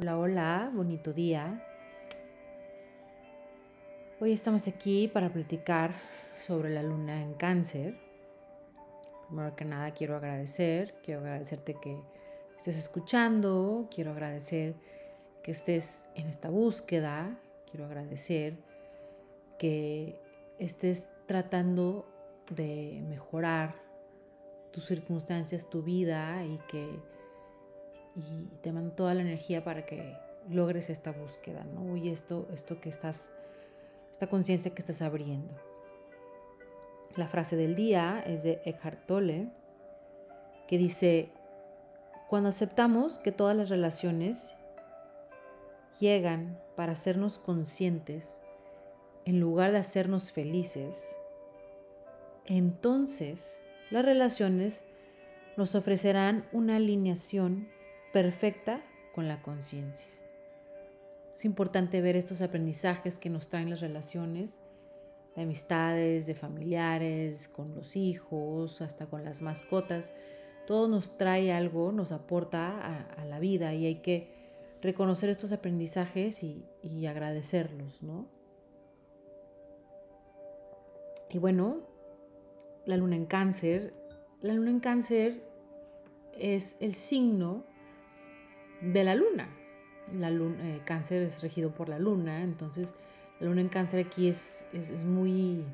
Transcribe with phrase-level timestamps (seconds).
[0.00, 1.62] Hola, hola, bonito día.
[4.18, 5.92] Hoy estamos aquí para platicar
[6.40, 7.98] sobre la luna en cáncer.
[9.26, 12.00] Primero que nada quiero agradecer, quiero agradecerte que
[12.56, 14.74] estés escuchando, quiero agradecer
[15.42, 17.38] que estés en esta búsqueda,
[17.70, 18.56] quiero agradecer
[19.58, 20.18] que
[20.58, 22.06] estés tratando
[22.48, 23.74] de mejorar
[24.70, 26.88] tus circunstancias, tu vida y que
[28.28, 30.16] y te mando toda la energía para que
[30.48, 31.96] logres esta búsqueda, ¿no?
[31.96, 33.30] Y esto, esto que estás,
[34.10, 35.54] esta conciencia que estás abriendo.
[37.16, 39.48] La frase del día es de Eckhart Tolle,
[40.68, 41.30] que dice,
[42.28, 44.56] cuando aceptamos que todas las relaciones
[45.98, 48.40] llegan para hacernos conscientes
[49.24, 51.16] en lugar de hacernos felices,
[52.46, 54.84] entonces las relaciones
[55.56, 57.68] nos ofrecerán una alineación
[58.12, 58.82] perfecta
[59.14, 60.08] con la conciencia.
[61.34, 64.60] Es importante ver estos aprendizajes que nos traen las relaciones
[65.34, 70.12] de amistades, de familiares, con los hijos, hasta con las mascotas.
[70.66, 74.28] Todo nos trae algo, nos aporta a, la vida y hay que
[74.82, 78.26] reconocer estos aprendizajes y, y agradecerlos, ¿no?
[81.30, 81.78] Y bueno,
[82.86, 83.94] la luna en cáncer,
[84.42, 85.42] la luna en cáncer
[86.34, 87.69] es el signo
[88.80, 89.48] de la luna.
[90.12, 92.94] La luna, eh, cáncer es regido por la luna, entonces
[93.38, 95.64] la luna en cáncer aquí es, es, muy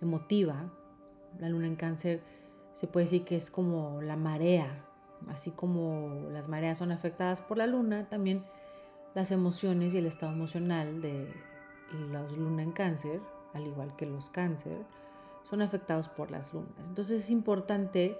[0.00, 0.70] emotiva.
[1.38, 2.22] La luna en cáncer
[2.72, 4.84] se puede decir que es como la marea,
[5.28, 8.44] así como las mareas son afectadas por la luna, también
[9.14, 11.32] las emociones y el estado emocional de
[12.10, 13.20] los luna en cáncer,
[13.52, 14.78] al igual que los cáncer,
[15.48, 16.88] son afectados por las lunas.
[16.88, 18.18] Entonces es importante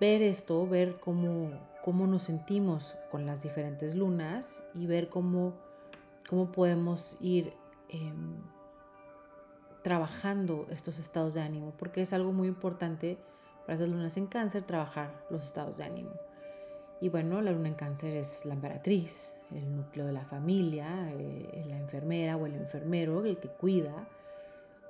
[0.00, 1.50] ver esto, ver cómo,
[1.84, 5.54] cómo nos sentimos con las diferentes lunas y ver cómo,
[6.28, 7.52] cómo podemos ir
[7.88, 8.36] em,
[9.82, 13.18] trabajando estos estados de ánimo, porque es algo muy importante
[13.66, 16.12] para esas lunas en cáncer trabajar los estados de ánimo.
[17.00, 21.64] Y bueno, la luna en cáncer es la emperatriz, el núcleo de la familia, eh,
[21.66, 24.06] la enfermera o el enfermero, el que cuida.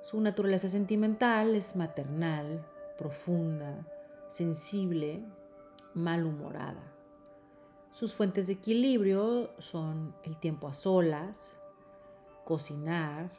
[0.01, 2.65] Su naturaleza sentimental es maternal,
[2.97, 3.87] profunda,
[4.27, 5.21] sensible,
[5.93, 6.83] malhumorada.
[7.91, 11.59] Sus fuentes de equilibrio son el tiempo a solas,
[12.45, 13.31] cocinar,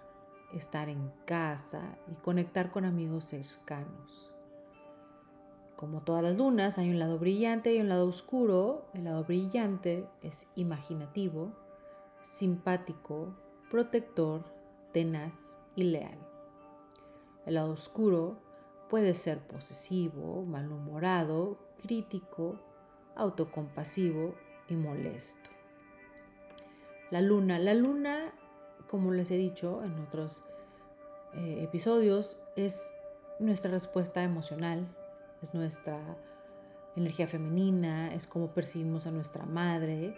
[0.53, 4.31] estar en casa y conectar con amigos cercanos.
[5.77, 8.87] Como todas las lunas, hay un lado brillante y un lado oscuro.
[8.95, 11.53] El lado brillante es imaginativo,
[12.21, 13.35] simpático,
[13.71, 14.45] protector,
[14.93, 16.19] tenaz y leal.
[17.47, 18.39] El lado oscuro
[18.93, 22.57] Puede ser posesivo, malhumorado, crítico,
[23.17, 24.35] autocompasivo
[24.69, 25.51] y molesto.
[27.11, 27.59] La luna.
[27.59, 28.33] La luna,
[28.89, 30.43] como les he dicho en otros
[31.35, 32.95] eh, episodios, es
[33.39, 34.87] nuestra respuesta emocional,
[35.43, 35.99] es nuestra
[36.97, 40.17] energía femenina, es cómo percibimos a nuestra madre,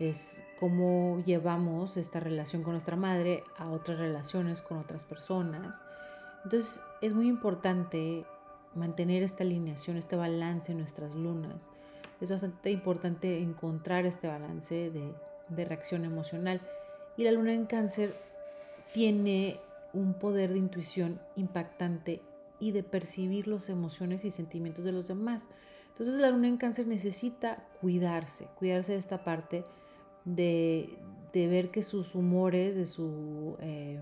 [0.00, 5.84] es cómo llevamos esta relación con nuestra madre a otras relaciones con otras personas
[6.44, 8.26] entonces es muy importante
[8.74, 11.70] mantener esta alineación, este balance en nuestras lunas.
[12.20, 16.60] Es bastante importante encontrar este balance de, reacción emocional.
[17.16, 18.16] Y la luna en cáncer
[18.92, 19.60] tiene
[19.92, 22.22] un poder de intuición impactante
[22.58, 25.48] y de percibir las emociones y sentimientos de los demás.
[25.88, 29.64] Entonces la luna en cáncer necesita cuidarse, cuidarse de esta parte
[30.24, 30.98] de,
[31.32, 33.56] ver que sus humores, de su...
[33.60, 34.00] Eh,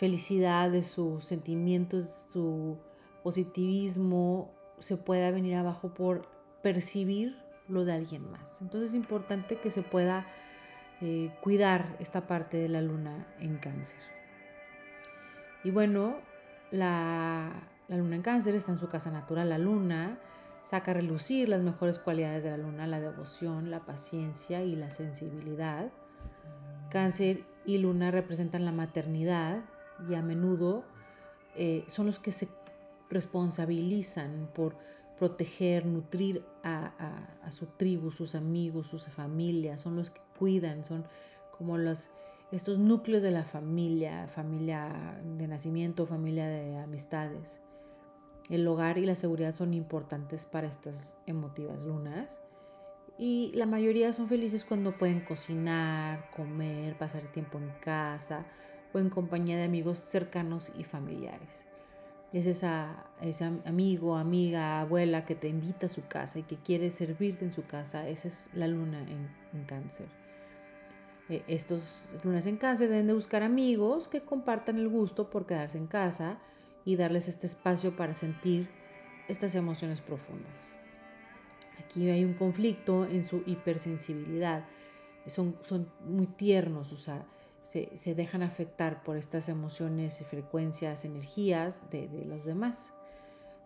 [0.00, 2.78] felicidad, de sus sentimientos, su
[3.22, 6.28] positivismo, se pueda venir abajo por
[6.62, 7.36] percibir
[7.68, 8.60] lo de alguien más.
[8.62, 10.26] Entonces es importante que se pueda
[11.00, 14.00] eh, cuidar esta parte de la luna en cáncer.
[15.64, 16.16] Y bueno,
[16.70, 17.50] la,
[17.88, 20.18] la luna en cáncer está en su casa natural, la luna
[20.62, 24.90] saca a relucir las mejores cualidades de la luna, la devoción, la paciencia y la
[24.90, 25.90] sensibilidad.
[26.90, 29.62] Cáncer y luna representan la maternidad,
[30.08, 30.84] y a menudo
[31.56, 32.48] eh, son los que se
[33.10, 34.76] responsabilizan por
[35.18, 41.04] proteger, nutrir a, su tribu, sus amigos, sus familias, son los que cuidan, son
[41.58, 42.08] como los,
[42.52, 47.60] estos núcleos de la familia, familia de nacimiento, familia de amistades.
[48.48, 52.40] El hogar y la seguridad son importantes para estas emotivas lunas
[53.18, 58.46] y la mayoría son felices cuando pueden cocinar, comer, pasar tiempo en casa,
[58.92, 61.66] o en compañía de amigos cercanos y familiares.
[62.32, 66.90] Es esa, ese amigo, amiga, abuela que te invita a su casa y que quiere
[66.90, 68.08] servirte en su casa.
[68.08, 70.06] Esa es la luna en, cáncer.
[71.28, 75.78] Eh, estos lunas en cáncer deben de buscar amigos que compartan el gusto por quedarse
[75.78, 76.38] en casa
[76.84, 78.68] y darles este espacio para sentir
[79.28, 80.76] estas emociones profundas.
[81.84, 84.64] Aquí hay un conflicto en su hipersensibilidad.
[85.26, 87.24] Son, son muy tiernos, o sea,
[87.62, 92.92] se, dejan afectar por estas emociones, frecuencias, energías de, los demás.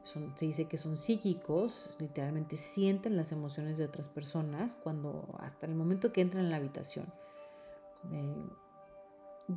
[0.05, 5.75] se dice que son psíquicos, literalmente sienten las emociones de otras personas cuando hasta el
[5.75, 7.07] momento que entran en la habitación.
[8.13, 8.49] Eh,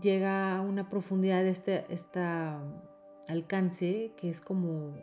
[0.01, 2.19] llega una profundidad de este, este
[3.27, 4.93] alcance que es como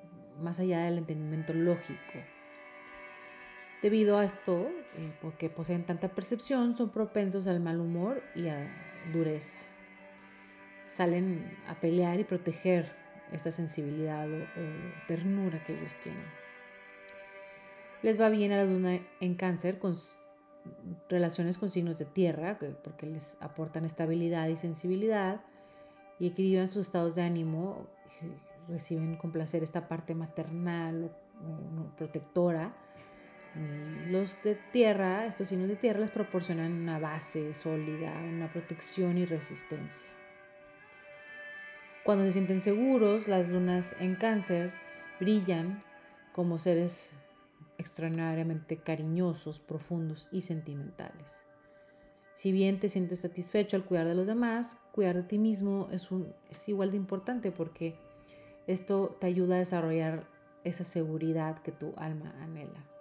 [0.40, 2.18] más allá del entendimiento lógico.
[3.82, 4.66] Debido a esto,
[4.96, 9.58] eh, porque poseen tanta percepción, son propensos al mal humor y a dureza.
[10.84, 12.92] Salen a pelear y proteger
[13.32, 16.24] esa sensibilidad o, ternura que ellos tienen.
[18.02, 19.94] Les va bien a la luna en cáncer con
[21.08, 25.40] relaciones con signos de tierra, porque les aportan estabilidad y sensibilidad
[26.18, 27.86] y equilibran sus estados de ánimo,
[28.68, 31.10] reciben con placer esta parte maternal
[31.96, 32.74] protectora
[34.08, 39.24] los de tierra, estos signos de tierra les proporcionan una base sólida, una protección y
[39.24, 40.08] resistencia.
[42.04, 44.72] Cuando se sienten seguros, las lunas en cáncer
[45.20, 45.82] brillan
[46.32, 47.12] como seres
[47.78, 51.46] extraordinariamente cariñosos, profundos y sentimentales.
[52.34, 56.08] Si bien te sientes satisfecho al cuidar de los demás, cuidar de ti mismo es,
[56.50, 57.94] es igual de importante porque
[58.66, 60.26] esto te ayuda a desarrollar
[60.64, 62.93] esa seguridad que tu alma anhela.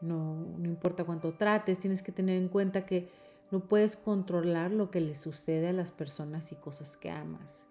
[0.00, 3.08] No, importa cuánto trates, tienes que tener en cuenta que
[3.50, 7.66] no puedes controlar lo que le sucede a las personas y cosas que amas.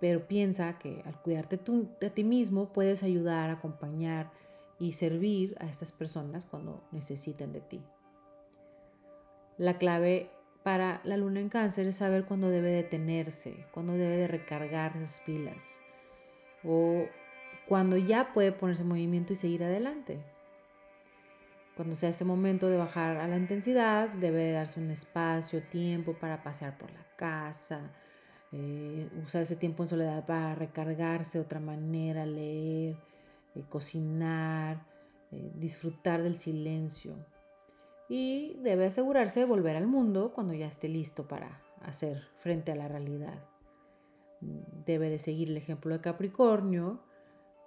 [0.00, 4.30] Pero piensa que al cuidarte tú, de ti mismo puedes ayudar, acompañar
[4.78, 7.82] y servir a estas personas cuando necesiten de ti.
[9.58, 10.30] La clave
[10.62, 15.20] para la luna en cáncer es saber cuándo debe detenerse, cuándo debe de recargar esas
[15.20, 15.80] pilas
[16.64, 17.06] o
[17.68, 20.20] cuando ya puede ponerse en movimiento y seguir adelante.
[21.76, 26.42] Cuando sea ese momento de bajar a la intensidad, debe darse un espacio, tiempo para
[26.42, 27.90] pasear por la casa,
[28.52, 32.96] eh, usar ese tiempo en soledad para recargarse de otra manera, leer,
[33.54, 34.86] eh, cocinar,
[35.30, 37.14] eh, disfrutar del silencio.
[38.10, 42.76] Y debe asegurarse de volver al mundo cuando ya esté listo para hacer frente a
[42.76, 43.42] la realidad.
[44.84, 47.00] Debe de seguir el ejemplo de Capricornio,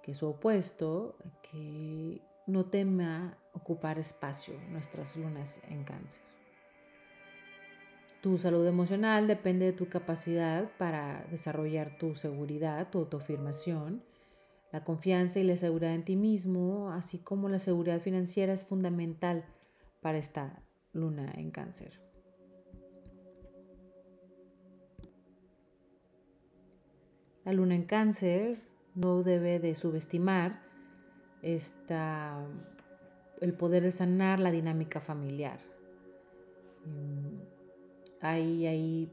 [0.02, 6.22] que es su opuesto, que no tema ocupar espacio nuestras lunas en cáncer.
[8.20, 14.02] Tu salud emocional depende de tu capacidad para desarrollar tu seguridad, tu autoafirmación.
[14.72, 19.44] La confianza y la seguridad en ti mismo, así como la seguridad financiera, es fundamental
[20.00, 20.60] para esta
[20.92, 22.00] luna en cáncer.
[27.44, 28.60] La luna en cáncer
[28.96, 30.62] no debe de subestimar
[31.42, 32.44] esta,
[33.40, 35.58] el poder de sanar la dinámica familiar.
[36.84, 37.40] Mm,
[38.20, 39.10] hay, hay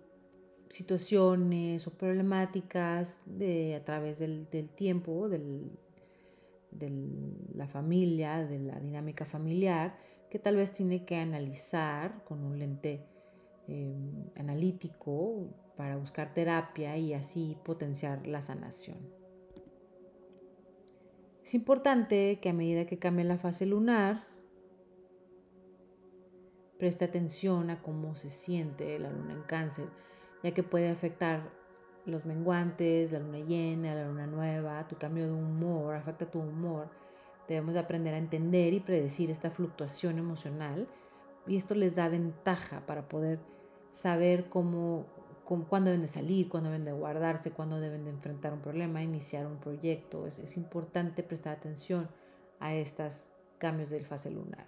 [0.69, 5.77] situaciones o problemáticas de, a través del, tiempo, de
[7.55, 9.95] la familia, de la dinámica familiar,
[10.29, 13.05] que tal vez tiene que analizar con un lente
[13.67, 15.45] em, analítico
[15.77, 19.22] para buscar terapia y así potenciar la sanación.
[21.43, 24.25] Es importante que a medida que cambie la fase lunar,
[26.79, 29.89] preste atención a cómo se siente la luna en cáncer,
[30.41, 31.51] ya que puede afectar
[32.05, 36.89] los menguantes, la luna llena, la luna nueva, tu cambio de humor, afecta tu humor.
[37.49, 40.87] Debemos aprender a entender y predecir esta fluctuación emocional
[41.45, 43.39] y esto les da ventaja para poder
[43.89, 45.07] saber cómo
[45.43, 49.45] cuándo deben de salir, cuándo deben de guardarse, cuándo deben de enfrentar un problema, iniciar
[49.45, 50.25] un proyecto.
[50.25, 52.09] Es, importante prestar atención
[52.59, 54.67] a estos cambios de fase lunar.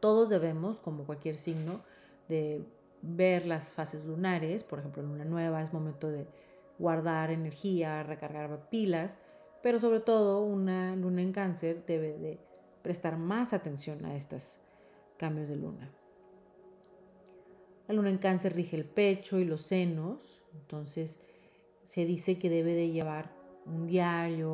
[0.00, 1.80] Todos debemos, como cualquier signo,
[2.28, 2.64] de
[3.02, 6.26] ver las fases lunares, por ejemplo, luna nueva es momento de
[6.78, 9.18] guardar energía, recargar pilas,
[9.62, 12.38] pero sobre todo una luna en cáncer debe de
[12.82, 14.58] prestar más atención a estos
[15.16, 15.90] cambios de luna.
[17.88, 21.18] La luna en cáncer rige el pecho y los senos, entonces
[21.82, 23.32] se dice que debe de llevar
[23.64, 24.52] un diario,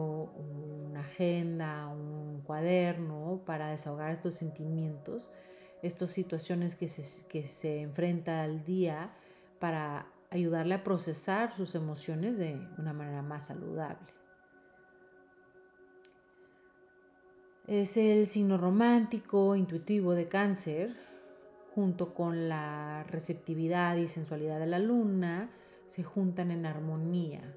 [0.88, 5.33] una agenda, un cuaderno para desahogar estos sentimientos,
[5.83, 9.11] estas situaciones que se, que se enfrenta al día
[9.59, 14.14] para ayudarle a procesar sus emociones de una manera más saludable.
[17.67, 21.03] Es el signo romántico, intuitivo de cáncer,
[21.75, 25.50] junto con la receptividad y sensualidad de la luna,
[25.88, 27.57] se juntan en armonía.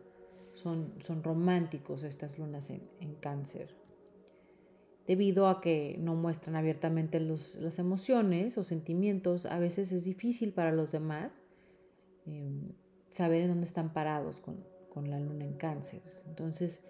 [0.53, 3.75] Son, son románticos estas lunas en, cáncer.
[5.05, 10.71] Debido a que no muestran abiertamente las emociones o sentimientos, a veces es difícil para
[10.71, 11.31] los demás
[12.25, 12.71] em,
[13.09, 16.01] saber en dónde están parados con, con la luna en cáncer.
[16.25, 16.83] Entonces,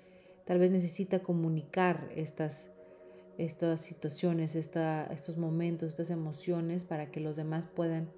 [0.46, 2.72] tal vez necesita comunicar estas
[3.38, 8.10] estas situaciones, estos momentos, estas emociones para que los demás puedan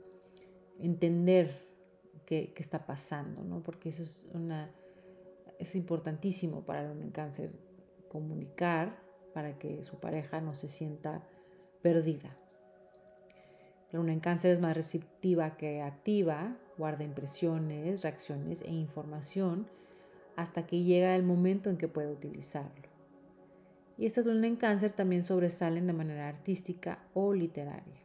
[0.80, 1.68] entender
[2.26, 3.62] qué, está pasando, ¿no?
[3.62, 4.72] Porque eso es, una,
[5.60, 7.52] es importantísimo para un cáncer,
[8.10, 8.98] comunicar
[9.34, 11.22] para que su pareja no se sienta
[11.82, 12.38] perdida.
[13.92, 19.68] La luna en cáncer es más receptiva que activa, guarda impresiones, reacciones e información
[20.38, 22.88] hasta que llega el momento en que puede utilizarlo
[24.00, 28.00] y estas lunas en cáncer también sobresalen de manera artística o literaria.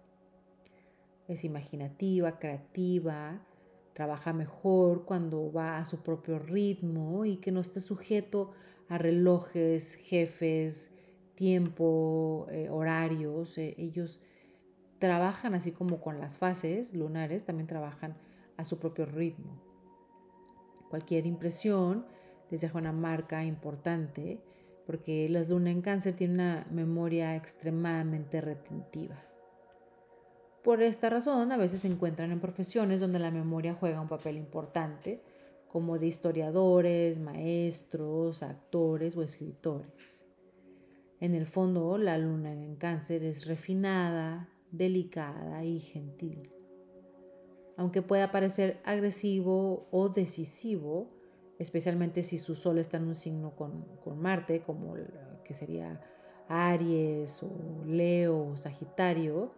[1.28, 3.46] Es imaginativa, creativa,
[3.92, 8.50] trabaja mejor cuando va a su propio ritmo y que no esté sujeto
[8.88, 10.90] a relojes, jefes,
[11.36, 13.56] tiempo, eh, horarios.
[13.56, 14.20] Eh, ellos
[14.98, 18.16] trabajan así como con las fases lunares, también trabajan
[18.56, 19.62] a su propio ritmo.
[20.90, 22.04] Cualquier impresión
[22.50, 24.42] les deja una marca importante
[24.86, 29.22] porque las lunas en cáncer tienen una memoria extremadamente retentiva.
[30.62, 34.36] Por esta razón, a veces se encuentran en profesiones donde la memoria juega un papel
[34.36, 35.22] importante,
[35.68, 40.24] como de historiadores, maestros, actores o escritores.
[41.20, 46.50] En el fondo, la luna en cáncer es refinada, delicada y gentil.
[47.76, 51.13] Aunque pueda parecer agresivo o decisivo,
[51.58, 53.84] especialmente si su sol está en un signo con,
[54.20, 54.94] Marte, como
[55.44, 56.00] que sería
[56.49, 59.52] Aries o Leo o Sagitario,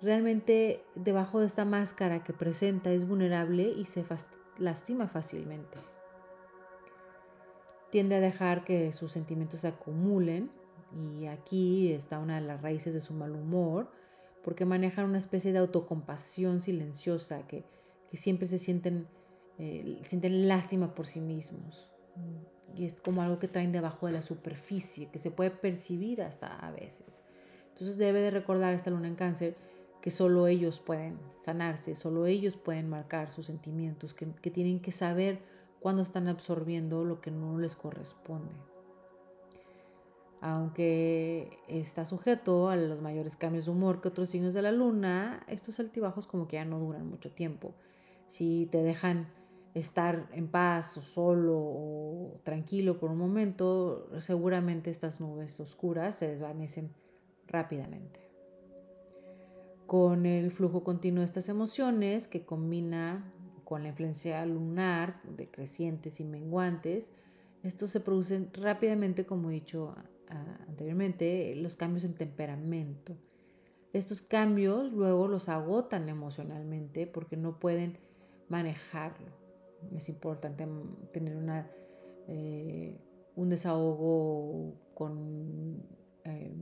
[0.00, 4.04] realmente debajo de esta máscara que presenta es vulnerable y se
[4.58, 5.78] lastima fácilmente.
[7.90, 10.50] Tiende a dejar que sus sentimientos se acumulen
[11.18, 13.90] y aquí está una de las raíces de su mal humor,
[14.44, 17.64] porque manejan una especie de autocompasión silenciosa que,
[18.10, 19.08] que siempre se sienten
[19.56, 21.90] sienten lástima por sí mismos.
[22.76, 26.46] Y es como algo que traen debajo de la superficie, que se puede percibir hasta
[26.58, 27.22] a veces.
[27.68, 29.56] Entonces debe de recordar esta luna en cáncer
[30.00, 34.92] que solo ellos pueden sanarse, solo ellos pueden marcar sus sentimientos, que, que tienen que
[34.92, 35.40] saber
[35.80, 38.52] cuándo están absorbiendo lo que no les corresponde.
[40.40, 45.42] Aunque está sujeto a los mayores cambios de humor que otros signos de la luna,
[45.48, 47.74] estos altibajos como que ya no duran mucho tiempo.
[48.26, 49.28] Si te dejan
[49.74, 56.28] estar en paz o solo o tranquilo por un momento, seguramente estas nubes oscuras se
[56.28, 56.90] desvanecen
[57.48, 58.20] rápidamente.
[59.86, 63.32] Con el flujo continuo de estas emociones que combina
[63.64, 67.10] con la influencia lunar de crecientes y menguantes,
[67.64, 69.94] estos se producen rápidamente, como he dicho
[70.68, 73.16] anteriormente, los cambios en temperamento.
[73.92, 77.98] Estos cambios luego los agotan emocionalmente porque no pueden
[78.48, 79.43] manejarlo
[79.94, 80.66] es importante
[81.12, 81.70] tener una,
[82.28, 82.98] eh,
[83.36, 85.82] un desahogo con
[86.24, 86.54] eh,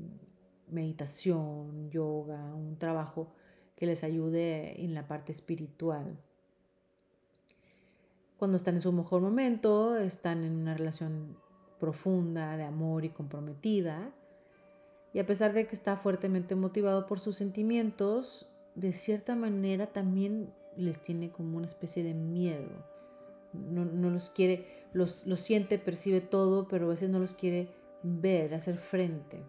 [0.69, 3.33] meditación, yoga, un trabajo
[3.77, 6.19] que les ayude en la parte espiritual.
[8.39, 11.37] Cuando están en su mejor momento, están en una relación
[11.79, 14.13] profunda de amor y comprometida.
[15.13, 20.53] Y a pesar de que está fuertemente motivado por sus sentimientos, de cierta manera también
[20.77, 22.92] les tiene como una especie de miedo
[23.53, 27.69] no, los quiere, los, siente, percibe todo, pero a veces no los quiere
[28.03, 29.43] ver, hacer frente.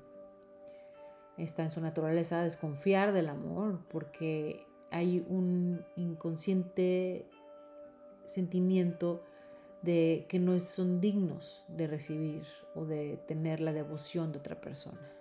[1.38, 7.26] Está en su naturaleza desconfiar del amor porque hay un inconsciente
[8.26, 9.24] sentimiento
[9.82, 12.44] de que no son dignos de recibir
[12.76, 15.12] o de tener la devoción de otra persona.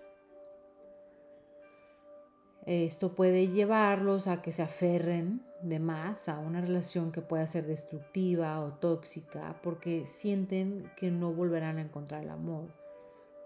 [2.65, 7.67] Esto puede llevarlos a que se aferren de más a una relación que pueda ser
[7.67, 12.69] destructiva o tóxica porque sienten que no volverán a encontrar el amor.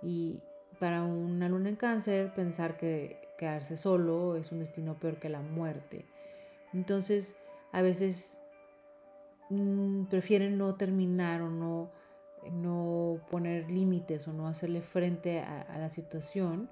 [0.03, 0.43] Y
[0.79, 5.41] para una luna en cáncer, pensar que quedarse solo es un destino peor que la
[5.41, 6.05] muerte.
[6.75, 7.37] Entonces,
[7.73, 8.43] a veces
[9.49, 11.91] mm, prefieren no terminar o no,
[12.53, 16.69] no poner límites o no hacerle frente a la situación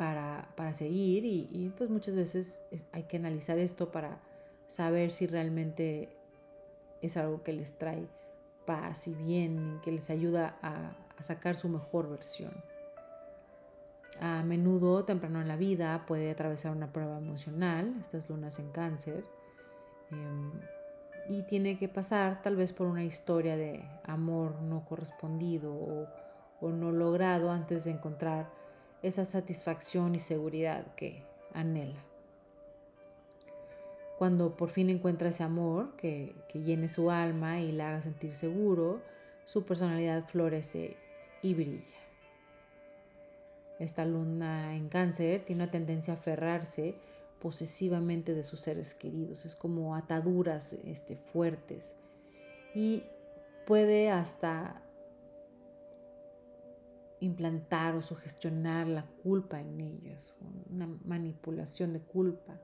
[0.00, 4.18] para, seguir y, pues muchas veces hay que analizar esto para
[4.66, 6.08] saber si realmente
[7.02, 8.08] es algo que les trae
[8.64, 12.50] paz y bien, que les ayuda a, sacar su mejor versión.
[14.22, 19.26] A menudo, temprano en la vida, puede atravesar una prueba emocional, estas lunas en cáncer,
[20.10, 20.50] em,
[21.28, 25.74] y tiene que pasar tal vez por una historia de amor no correspondido
[26.58, 28.59] o no logrado antes de encontrar
[29.02, 32.04] esa satisfacción y seguridad que anhela.
[34.18, 39.00] Cuando por fin encuentra ese amor que, llene su alma y la haga sentir seguro,
[39.46, 40.96] su personalidad florece
[41.40, 41.96] y brilla.
[43.78, 46.96] Esta luna en cáncer tiene una tendencia a aferrarse
[47.40, 51.96] posesivamente de sus seres queridos, es como ataduras este, fuertes.
[52.74, 53.04] Y
[53.66, 54.82] puede hasta
[57.20, 60.34] implantar o sugestionar la culpa en ellos,
[60.70, 62.58] una manipulación de culpa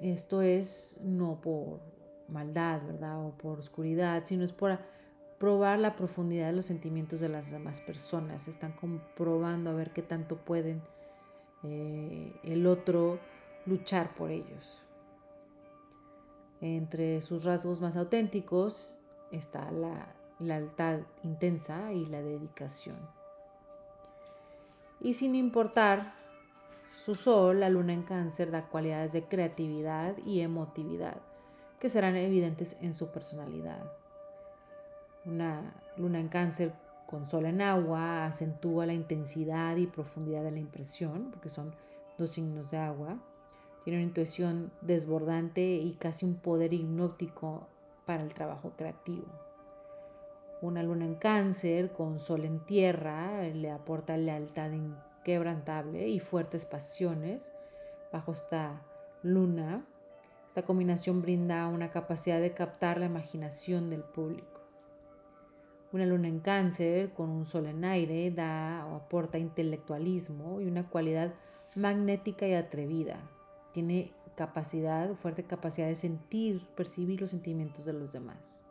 [0.00, 1.80] esto es no por
[2.28, 3.24] maldad, ¿verdad?
[3.24, 4.78] O por oscuridad, sino es por
[5.38, 8.48] probar la profundidad de los sentimientos de las demás personas.
[8.48, 10.82] Están comprobando a ver qué tanto pueden
[11.64, 13.18] eh, el otro
[13.66, 14.82] luchar por ellos.
[16.60, 18.98] Entre sus rasgos más auténticos
[19.30, 22.96] está la lealtad intensa y la dedicación.
[25.00, 26.14] Y sin importar
[27.04, 31.16] su sol, la luna en cáncer, da cualidades de creatividad y emotividad
[31.78, 33.92] que serán evidentes en su personalidad.
[35.24, 36.72] Una luna en cáncer
[37.06, 41.74] con sol en agua acentúa la intensidad y profundidad de la impresión, porque son
[42.18, 43.16] dos signos de agua.
[43.84, 47.68] Tiene una intuición desbordante y casi un poder hipnótico
[48.04, 49.47] para el trabajo creativo.
[50.60, 54.72] Una luna en cáncer con sol en tierra le aporta lealtad
[55.22, 57.52] quebrantable y fuertes pasiones
[58.12, 58.82] bajo esta
[59.22, 59.86] luna.
[60.48, 64.60] Esta combinación brinda una capacidad de captar la imaginación del público.
[65.92, 70.88] Una luna en cáncer con un sol en aire da o aporta intelectualismo y una
[70.88, 71.34] cualidad
[71.76, 73.20] magnética y atrevida.
[73.72, 78.67] Tiene capacidad, fuerte capacidad de sentir, percibir los sentimientos de los demás.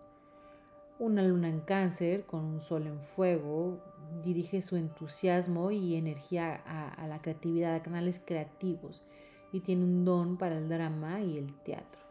[0.99, 3.77] Una luna en cáncer con un sol en fuego
[4.23, 9.03] dirige su entusiasmo y energía a, la creatividad, a canales creativos
[9.51, 12.01] y tiene un don para el drama y el teatro.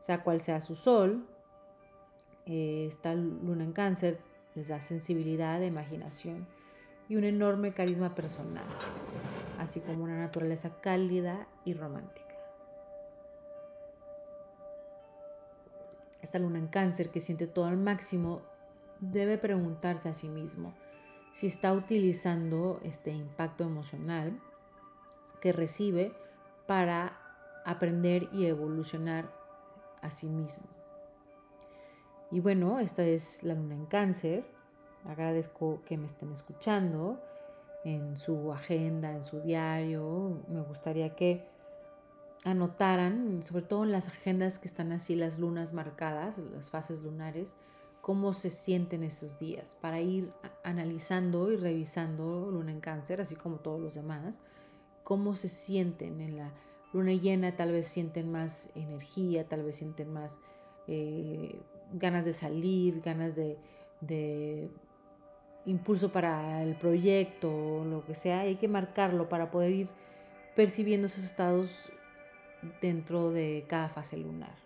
[0.00, 1.24] Sea cual sea su sol,
[2.46, 4.18] eh, esta luna en cáncer
[4.56, 6.46] les da sensibilidad, imaginación
[7.08, 8.64] y un enorme carisma personal,
[9.60, 12.33] así como una naturaleza cálida y romántica.
[16.24, 18.42] Esta luna en cáncer que siente todo al máximo,
[19.00, 20.74] debe preguntarse a sí mismo
[21.32, 24.40] si está utilizando este impacto emocional
[25.40, 26.12] que recibe
[26.66, 27.18] para
[27.64, 29.30] aprender y evolucionar
[30.00, 30.64] a sí mismo.
[32.30, 34.44] Y bueno, esta es la luna en cáncer.
[35.06, 37.20] Agradezco que me estén escuchando
[37.84, 40.40] en su agenda, en su diario.
[40.48, 41.46] Me gustaría que
[42.44, 47.56] anotaran, sobre todo en las agendas que están así las lunas marcadas, las fases lunares,
[48.02, 50.30] cómo se sienten esos días, para ir
[50.62, 54.40] analizando y revisando luna en cáncer, así como todos los demás,
[55.02, 56.52] cómo se sienten en la
[56.92, 60.38] luna llena, tal vez sienten más energía, tal vez sienten más
[60.86, 61.58] eh,
[61.94, 63.56] ganas de salir, ganas de,
[64.02, 64.68] de
[65.64, 69.88] impulso para el proyecto, lo que sea, hay que marcarlo para poder ir
[70.54, 71.90] percibiendo esos estados
[72.80, 74.56] dentro de cada fase lunar.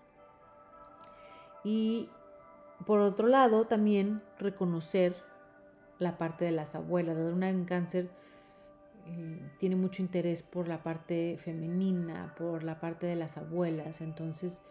[1.65, 2.09] Y
[2.87, 5.17] por otro lado, también reconocer
[5.99, 7.17] la parte de las abuelas.
[7.17, 8.09] La luna en cáncer
[9.07, 14.01] eh, tiene mucho interés por la parte femenina, por la parte de las abuelas.
[14.01, 14.63] Entonces,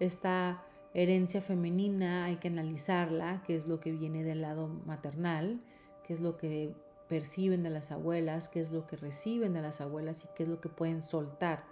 [0.00, 0.62] esta
[0.94, 5.60] herencia femenina hay que analizarla, qué es lo que viene del lado maternal,
[6.04, 6.74] qué es lo que
[7.08, 10.48] perciben de las abuelas, qué es lo que reciben de las abuelas y qué es
[10.48, 11.71] lo que pueden soltar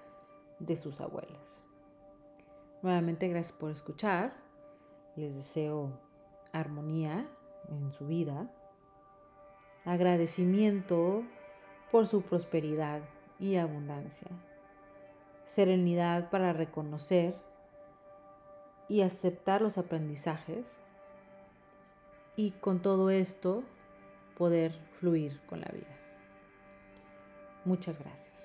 [0.60, 1.66] de sus abuelas.
[2.82, 4.32] Nuevamente, gracias por escuchar.
[5.16, 5.90] Les deseo
[6.52, 7.26] armonía
[7.68, 8.50] en su vida,
[9.84, 11.22] agradecimiento
[11.90, 13.02] por su prosperidad
[13.38, 14.28] y abundancia,
[15.44, 17.34] serenidad para reconocer
[18.88, 20.80] y aceptar los aprendizajes
[22.36, 23.62] y con todo esto
[24.36, 25.96] poder fluir con la vida.
[27.64, 28.39] Muchas gracias.